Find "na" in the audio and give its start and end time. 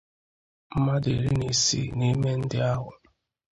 1.39-1.45